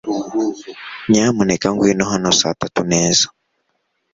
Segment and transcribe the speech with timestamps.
[1.09, 3.25] Nyamuneka ngwino hano saa tatu neza.